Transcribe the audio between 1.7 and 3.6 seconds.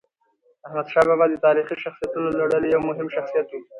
شخصیتونو له ډلې یو مهم شخصیت و.